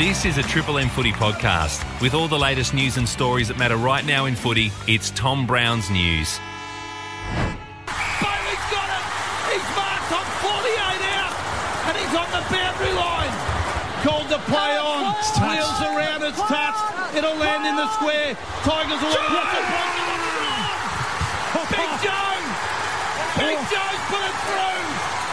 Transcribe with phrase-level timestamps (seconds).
[0.00, 1.84] This is a Triple M footy podcast.
[2.00, 5.44] With all the latest news and stories that matter right now in footy, it's Tom
[5.46, 6.40] Brown's News.
[7.84, 9.04] Bailey's got it.
[9.52, 11.36] He's marked on 48 out,
[11.84, 13.28] and he's on the boundary line.
[14.00, 15.12] Called to play on.
[15.36, 16.24] Wheels around.
[16.24, 16.80] It's touched.
[17.12, 18.40] It'll land in the square.
[18.64, 19.52] Tigers will win the
[21.76, 22.40] Big Joe.
[23.36, 25.29] Big Joe's put it through.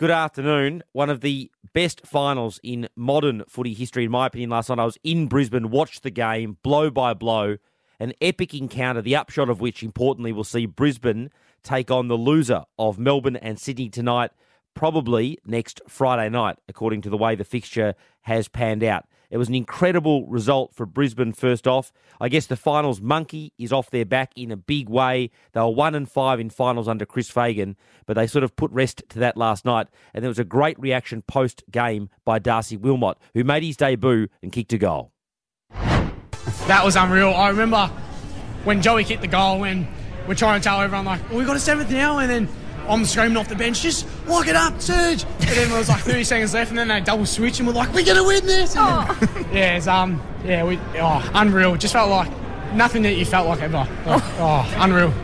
[0.00, 0.82] Good afternoon.
[0.92, 4.48] One of the best finals in modern footy history, in my opinion.
[4.48, 7.58] Last night I was in Brisbane, watched the game blow by blow,
[7.98, 9.02] an epic encounter.
[9.02, 11.28] The upshot of which, importantly, will see Brisbane
[11.62, 14.30] take on the loser of Melbourne and Sydney tonight,
[14.72, 19.04] probably next Friday night, according to the way the fixture has panned out.
[19.30, 21.32] It was an incredible result for Brisbane.
[21.32, 25.30] First off, I guess the finals monkey is off their back in a big way.
[25.52, 27.76] They were one and five in finals under Chris Fagan,
[28.06, 29.86] but they sort of put rest to that last night.
[30.12, 34.28] And there was a great reaction post game by Darcy Wilmot, who made his debut
[34.42, 35.12] and kicked a goal.
[35.70, 37.30] that was unreal.
[37.30, 37.86] I remember
[38.64, 39.86] when Joey kicked the goal when
[40.26, 42.48] we're trying to tell everyone like, we got a seventh now, and then
[42.90, 45.22] I'm screaming off the bench, just lock it up, Serge.
[45.22, 47.74] And then there was like 30 seconds left, and then they double switch, and we're
[47.74, 48.74] like, we're gonna win this.
[48.76, 51.76] And then- yeah, it's um, yeah, we oh, unreal.
[51.76, 52.30] Just felt like
[52.74, 53.86] nothing that you felt like ever.
[54.06, 55.14] Like, oh, unreal.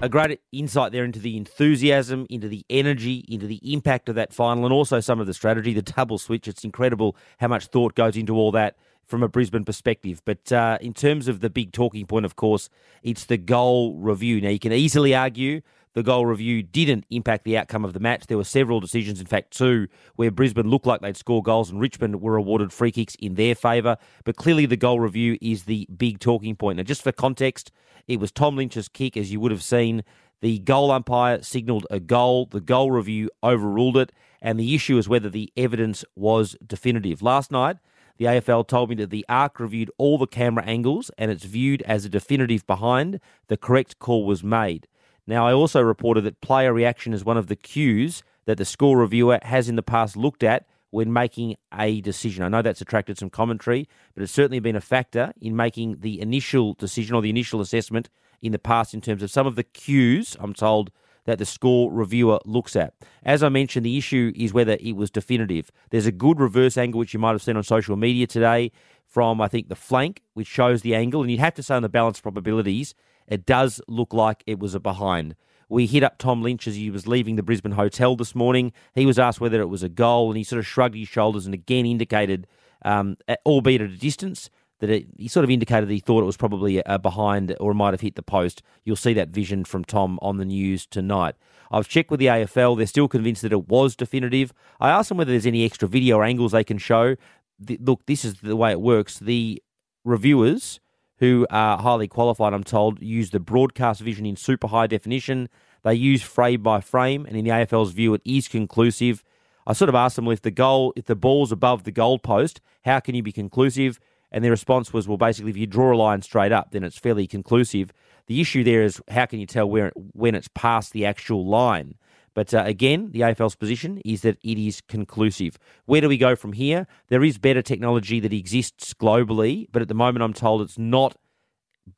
[0.00, 4.32] a great insight there into the enthusiasm, into the energy, into the impact of that
[4.32, 6.48] final, and also some of the strategy, the double switch.
[6.48, 10.22] It's incredible how much thought goes into all that from a Brisbane perspective.
[10.24, 12.70] But uh, in terms of the big talking point, of course,
[13.02, 14.40] it's the goal review.
[14.40, 15.60] Now, you can easily argue
[15.94, 18.26] the goal review didn't impact the outcome of the match.
[18.26, 21.80] There were several decisions, in fact, two, where Brisbane looked like they'd score goals and
[21.80, 23.96] Richmond were awarded free kicks in their favour.
[24.24, 26.78] But clearly, the goal review is the big talking point.
[26.78, 27.70] Now, just for context,
[28.08, 30.02] it was Tom Lynch's kick, as you would have seen.
[30.40, 32.46] The goal umpire signalled a goal.
[32.46, 34.12] The goal review overruled it.
[34.42, 37.22] And the issue is whether the evidence was definitive.
[37.22, 37.76] Last night,
[38.18, 41.82] the AFL told me that the ARC reviewed all the camera angles and it's viewed
[41.82, 43.20] as a definitive behind.
[43.48, 44.86] The correct call was made.
[45.26, 48.98] Now, I also reported that player reaction is one of the cues that the score
[48.98, 52.44] reviewer has in the past looked at when making a decision.
[52.44, 56.20] I know that's attracted some commentary, but it's certainly been a factor in making the
[56.20, 58.10] initial decision or the initial assessment
[58.42, 60.90] in the past in terms of some of the cues, I'm told,
[61.24, 62.94] that the score reviewer looks at.
[63.22, 65.72] As I mentioned, the issue is whether it was definitive.
[65.90, 68.72] There's a good reverse angle, which you might have seen on social media today,
[69.06, 71.82] from I think the flank, which shows the angle, and you'd have to say on
[71.82, 72.94] the balance probabilities,
[73.28, 75.36] it does look like it was a behind.
[75.68, 78.72] We hit up Tom Lynch as he was leaving the Brisbane hotel this morning.
[78.94, 81.46] He was asked whether it was a goal, and he sort of shrugged his shoulders
[81.46, 82.46] and again indicated,
[82.84, 86.26] um, albeit at a distance, that it, he sort of indicated that he thought it
[86.26, 88.62] was probably a behind or might have hit the post.
[88.84, 91.36] You'll see that vision from Tom on the news tonight.
[91.70, 92.76] I've checked with the AFL.
[92.76, 94.52] They're still convinced that it was definitive.
[94.80, 97.16] I asked them whether there's any extra video angles they can show.
[97.58, 99.18] The, look, this is the way it works.
[99.18, 99.62] The
[100.04, 100.80] reviewers,
[101.18, 105.48] who are highly qualified, I'm told, use the broadcast vision in super high definition.
[105.82, 109.22] They use frame by frame, and in the AFL's view, it is conclusive.
[109.66, 112.18] I sort of asked them, well, if the goal, if the ball's above the goal
[112.18, 113.98] post, how can you be conclusive?
[114.30, 116.98] And their response was, well, basically, if you draw a line straight up, then it's
[116.98, 117.92] fairly conclusive.
[118.26, 121.94] The issue there is how can you tell where when it's past the actual line?
[122.34, 125.58] But uh, again, the AFL's position is that it is conclusive.
[125.86, 126.86] Where do we go from here?
[127.08, 131.16] There is better technology that exists globally, but at the moment, I'm told it's not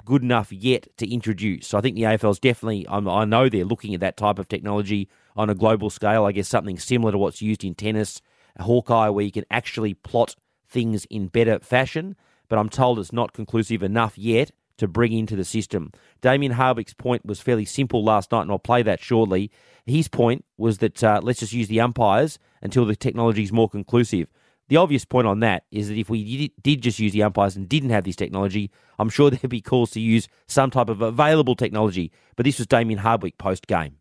[0.05, 1.69] good enough yet to introduce.
[1.69, 4.39] So I think the AFL is definitely, I'm- I know they're looking at that type
[4.39, 6.25] of technology on a global scale.
[6.25, 8.21] I guess something similar to what's used in tennis,
[8.59, 10.35] Hawkeye, where you can actually plot
[10.69, 12.17] things in better fashion.
[12.49, 15.93] But I'm told it's not conclusive enough yet to bring into the system.
[16.21, 19.51] Damien Hardwick's point was fairly simple last night, and I'll play that shortly.
[19.87, 23.69] His point was that uh, let's just use the umpires until the technology is more
[23.69, 24.29] conclusive.
[24.69, 27.69] The obvious point on that is that if we did- just use the umpires and
[27.69, 31.55] didn't have this technology, I'm sure there'd be calls to use some type of available
[31.55, 32.11] technology.
[32.35, 33.97] But this was Damien Hardwick post game.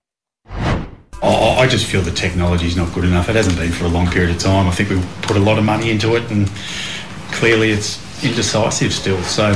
[1.21, 3.29] I I just feel the technology is not good enough.
[3.29, 4.67] It hasn't been for a long period of time.
[4.67, 6.47] I think we put a lot of money into it, and
[7.31, 9.21] clearly it's indecisive still.
[9.23, 9.51] So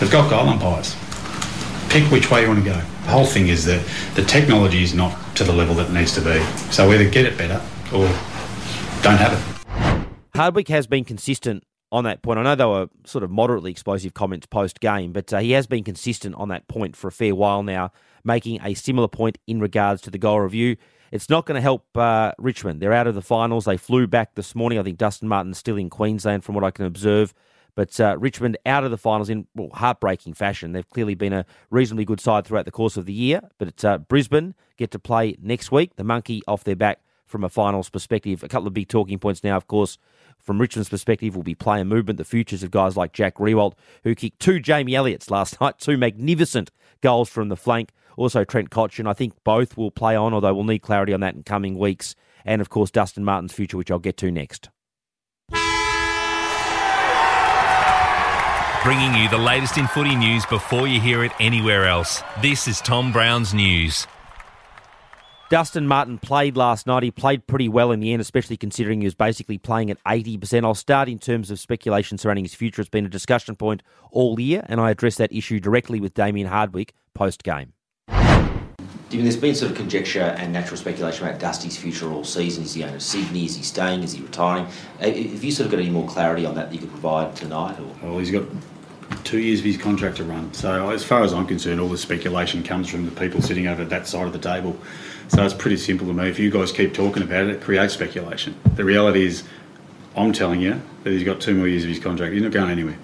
[0.00, 0.96] they've got goal umpires.
[1.90, 2.76] Pick which way you want to go.
[3.04, 6.14] The whole thing is that the technology is not to the level that it needs
[6.14, 6.40] to be.
[6.72, 7.60] So either get it better
[7.94, 8.06] or
[9.02, 10.08] don't have it.
[10.34, 12.38] Hardwick has been consistent on that point.
[12.38, 15.66] I know they were sort of moderately explosive comments post game, but uh, he has
[15.66, 17.90] been consistent on that point for a fair while now,
[18.24, 20.76] making a similar point in regards to the goal review.
[21.10, 22.80] It's not going to help uh, Richmond.
[22.80, 23.64] They're out of the finals.
[23.64, 24.78] They flew back this morning.
[24.78, 27.34] I think Dustin Martin's still in Queensland, from what I can observe.
[27.74, 30.72] But uh, Richmond out of the finals in well, heartbreaking fashion.
[30.72, 33.40] They've clearly been a reasonably good side throughout the course of the year.
[33.58, 35.96] But it's, uh, Brisbane get to play next week.
[35.96, 38.42] The monkey off their back from a finals perspective.
[38.42, 39.98] A couple of big talking points now, of course,
[40.40, 43.74] from Richmond's perspective will be player movement, the futures of guys like Jack Riewoldt,
[44.04, 46.70] who kicked two Jamie Elliott's last night, two magnificent
[47.00, 47.90] goals from the flank.
[48.16, 49.08] Also, Trent Cotchin.
[49.08, 52.14] I think both will play on, although we'll need clarity on that in coming weeks.
[52.44, 54.68] And of course, Dustin Martin's future, which I'll get to next.
[58.82, 62.22] Bringing you the latest in footy news before you hear it anywhere else.
[62.40, 64.06] This is Tom Brown's News.
[65.50, 67.02] Dustin Martin played last night.
[67.02, 70.64] He played pretty well in the end, especially considering he was basically playing at 80%.
[70.64, 72.80] I'll start in terms of speculation surrounding his future.
[72.80, 73.82] It's been a discussion point
[74.12, 77.74] all year, and I addressed that issue directly with Damien Hardwick post game.
[79.10, 82.62] There's been sort of conjecture and natural speculation about Dusty's future all season.
[82.64, 83.44] Is he going to Sydney?
[83.44, 84.02] Is he staying?
[84.02, 84.66] Is he retiring?
[85.00, 87.34] Uh, have you sort of got any more clarity on that that you could provide
[87.34, 87.78] tonight?
[87.80, 88.08] Or?
[88.08, 88.44] Well, he's got
[89.24, 90.52] two years of his contract to run.
[90.54, 93.84] So, as far as I'm concerned, all the speculation comes from the people sitting over
[93.84, 94.78] that side of the table.
[95.28, 96.28] So, it's pretty simple to me.
[96.28, 98.54] If you guys keep talking about it, it creates speculation.
[98.76, 99.42] The reality is,
[100.16, 102.32] I'm telling you that he's got two more years of his contract.
[102.32, 102.98] He's not going anywhere.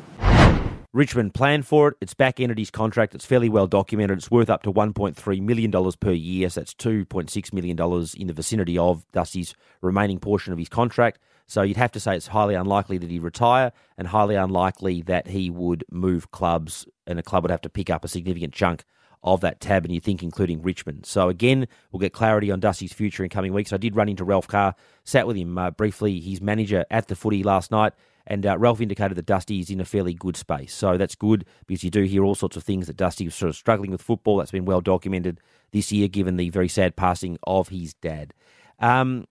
[0.96, 1.96] Richmond planned for it.
[2.00, 3.14] It's back his contract.
[3.14, 4.16] It's fairly well documented.
[4.16, 6.48] It's worth up to $1.3 million per year.
[6.48, 7.78] So that's $2.6 million
[8.16, 11.18] in the vicinity of Dusty's remaining portion of his contract.
[11.46, 15.28] So you'd have to say it's highly unlikely that he'd retire and highly unlikely that
[15.28, 18.82] he would move clubs and a club would have to pick up a significant chunk
[19.22, 21.04] of that tab, and you think including Richmond.
[21.04, 23.72] So again, we'll get clarity on Dusty's future in coming weeks.
[23.72, 27.16] I did run into Ralph Carr, sat with him uh, briefly, his manager at the
[27.16, 27.92] footy last night,
[28.26, 30.74] and uh, Ralph indicated that Dusty is in a fairly good space.
[30.74, 33.50] So that's good because you do hear all sorts of things that Dusty was sort
[33.50, 34.38] of struggling with football.
[34.38, 35.40] That's been well documented
[35.72, 38.34] this year, given the very sad passing of his dad.
[38.80, 39.26] Um,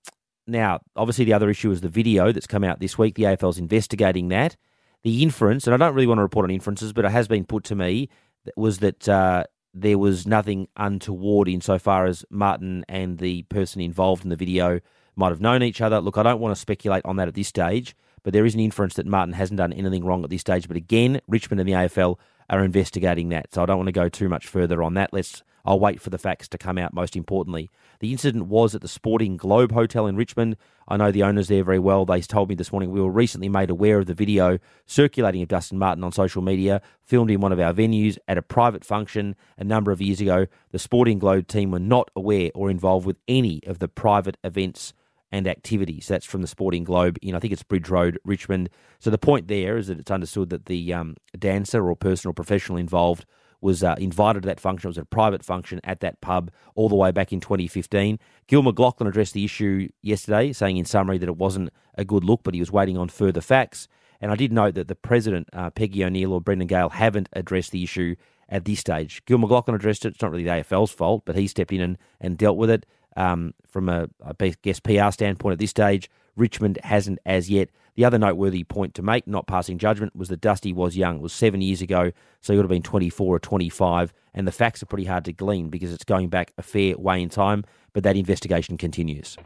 [0.47, 3.15] now, obviously, the other issue is the video that's come out this week.
[3.15, 4.55] The AFL's investigating that.
[5.03, 7.45] The inference, and I don't really want to report on inferences, but it has been
[7.45, 8.09] put to me,
[8.55, 9.43] was that uh,
[9.73, 14.79] there was nothing untoward insofar as Martin and the person involved in the video
[15.15, 15.99] might have known each other.
[15.99, 17.95] Look, I don't want to speculate on that at this stage
[18.25, 20.67] but there is an inference that Martin hasn't done anything wrong at this stage.
[20.67, 22.17] But again, Richmond and the AFL
[22.49, 25.13] are investigating that, so I don't want to go too much further on that.
[25.13, 26.93] Let's I'll wait for the facts to come out.
[26.93, 27.69] Most importantly,
[27.99, 30.57] the incident was at the Sporting Globe Hotel in Richmond.
[30.87, 32.05] I know the owners there very well.
[32.05, 35.47] They told me this morning we were recently made aware of the video circulating of
[35.47, 39.35] Dustin Martin on social media, filmed in one of our venues at a private function
[39.57, 40.47] a number of years ago.
[40.71, 44.93] The Sporting Globe team were not aware or involved with any of the private events
[45.31, 46.07] and activities.
[46.07, 48.69] That's from the Sporting Globe in, I think it's Bridge Road, Richmond.
[48.99, 52.33] So the point there is that it's understood that the um, dancer or person or
[52.33, 53.25] professional involved
[53.61, 54.87] was uh, invited to that function.
[54.87, 58.19] It was a private function at that pub all the way back in 2015.
[58.47, 62.41] Gil McLachlan addressed the issue yesterday, saying in summary that it wasn't a good look,
[62.43, 63.87] but he was waiting on further facts.
[64.21, 67.71] And I did note that the president, uh, Peggy O'Neill or Brendan Gale, haven't addressed
[67.71, 68.15] the issue
[68.47, 69.23] at this stage.
[69.25, 70.09] Gil McLachlan addressed it.
[70.09, 72.85] It's not really the AFL's fault, but he stepped in and, and dealt with it.
[73.15, 77.69] Um, from a, I guess, PR standpoint at this stage, Richmond hasn't as yet.
[77.95, 81.17] The other noteworthy point to make, not passing judgment, was that Dusty was young.
[81.17, 84.13] It was seven years ago, so he would have been 24 or 25.
[84.33, 87.21] And the facts are pretty hard to glean because it's going back a fair way
[87.21, 87.63] in time,
[87.93, 89.37] but that investigation continues.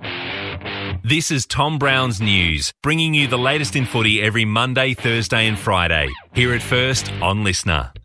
[1.03, 5.57] This is Tom Brown's News, bringing you the latest in footy every Monday, Thursday, and
[5.57, 6.09] Friday.
[6.33, 7.98] Here at first on LiSTNR.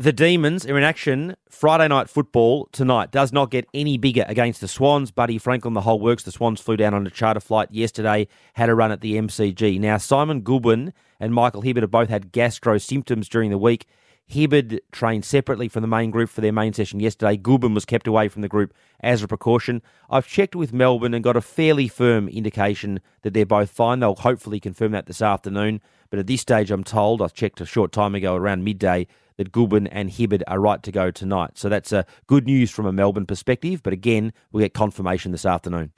[0.00, 3.10] The Demons are in action Friday night football tonight.
[3.10, 5.10] Does not get any bigger against the Swans.
[5.10, 6.22] Buddy Franklin, the whole works.
[6.22, 9.78] The Swans flew down on a charter flight yesterday, had a run at the MCG.
[9.78, 13.86] Now, Simon Goodwin and Michael Hibberd have both had gastro symptoms during the week.
[14.30, 17.36] Hibberd trained separately from the main group for their main session yesterday.
[17.36, 19.82] Goodwin was kept away from the group as a precaution.
[20.08, 23.98] I've checked with Melbourne and got a fairly firm indication that they're both fine.
[23.98, 25.80] They'll hopefully confirm that this afternoon.
[26.10, 29.52] But at this stage, I'm told, I checked a short time ago around midday, that
[29.52, 31.58] Goodwin and Hibberd are right to go tonight.
[31.58, 33.82] So that's uh, good news from a Melbourne perspective.
[33.82, 35.92] But again, we'll get confirmation this afternoon.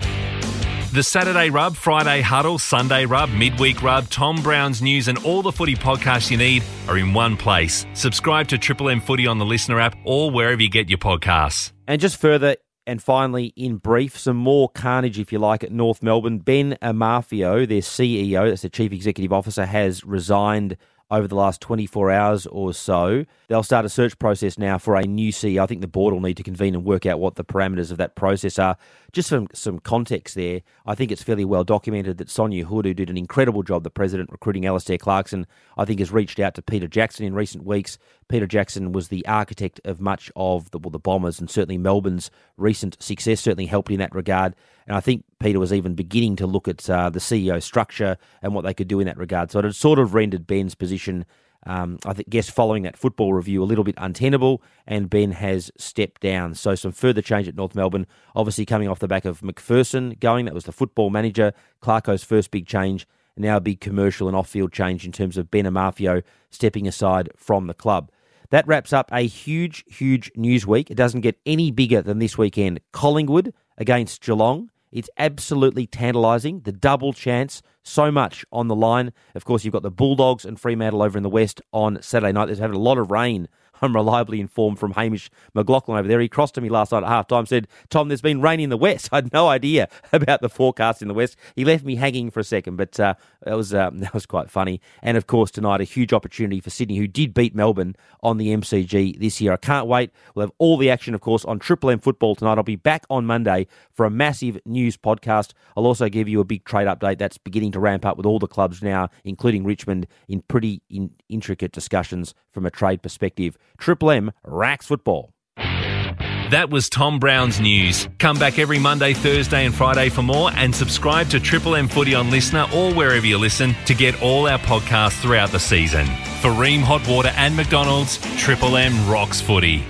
[0.92, 5.50] The Saturday Rub, Friday Huddle, Sunday Rub, Midweek Rub, Tom Brown's News, and all the
[5.50, 7.86] footy podcasts you need are in one place.
[7.94, 11.72] Subscribe to Triple M Footy on the LiSTNR app or wherever you get your podcasts.
[11.88, 12.56] And just further,
[12.86, 16.40] and finally, in brief, some more carnage, if you like, at North Melbourne.
[16.40, 20.76] Ben Amarfio, their CEO, that's the Chief Executive Officer, has resigned
[21.12, 23.26] over the last 24 hours or so.
[23.48, 25.62] They'll start a search process now for a new CEO.
[25.62, 27.98] I think the board will need to convene and work out what the parameters of
[27.98, 28.78] that process are.
[29.12, 32.94] Just some, some context there, I think it's fairly well documented that Sonja Hood, who
[32.94, 36.62] did an incredible job, the president, recruiting Alastair Clarkson, I think has reached out to
[36.62, 37.98] Peter Jackson in recent weeks.
[38.28, 42.30] Peter Jackson was the architect of much of the, well, the Bombers and certainly Melbourne's
[42.56, 44.54] recent success, certainly helped in that regard.
[44.86, 48.54] And I think Peter was even beginning to look at uh, the CEO structure and
[48.54, 49.50] what they could do in that regard.
[49.50, 51.24] So it had sort of rendered Ben's position,
[51.66, 55.70] um, I think, guess following that football review, a little bit untenable, and Ben has
[55.76, 56.54] stepped down.
[56.54, 58.06] So some further change at North Melbourne,
[58.36, 60.44] obviously coming off the back of McPherson going.
[60.44, 63.06] That was the football manager, Clarko's first big change.
[63.34, 66.86] And now a big commercial and off field change in terms of Ben Amarfio stepping
[66.86, 68.10] aside from the club.
[68.50, 70.90] That wraps up a huge, huge news week.
[70.90, 72.80] It doesn't get any bigger than this weekend.
[72.92, 74.68] Collingwood against Geelong.
[74.92, 76.60] It's absolutely tantalising.
[76.60, 79.12] The double chance, so much on the line.
[79.34, 82.46] Of course, you've got the Bulldogs and Fremantle over in the West on Saturday night.
[82.46, 83.48] There's having a lot of rain
[83.82, 86.20] I'm reliably informed from Hamish McLachlan over there.
[86.20, 88.70] He crossed to me last night at half time, said, Tom, there's been rain in
[88.70, 89.08] the west.
[89.12, 91.36] I had no idea about the forecast in the west.
[91.56, 94.50] He left me hanging for a second, but uh, that, was, uh, that was quite
[94.50, 94.80] funny.
[95.02, 98.48] And of course, tonight, a huge opportunity for Sydney, who did beat Melbourne on the
[98.48, 99.52] MCG this year.
[99.52, 100.12] I can't wait.
[100.34, 102.58] We'll have all the action, of course, on Triple M football tonight.
[102.58, 105.52] I'll be back on Monday for a massive news podcast.
[105.76, 108.38] I'll also give you a big trade update that's beginning to ramp up with all
[108.38, 113.56] the clubs now, including Richmond, in pretty in- intricate discussions from a trade perspective.
[113.78, 115.32] Triple M racks football.
[115.56, 118.08] That was Tom Brown's news.
[118.18, 122.14] Come back every Monday, Thursday, and Friday for more, and subscribe to Triple M Footy
[122.14, 126.04] on LiSTNR or wherever you listen to get all our podcasts throughout the season.
[126.42, 129.82] For Rheem Hot Water and McDonald's, Triple M rocks footy.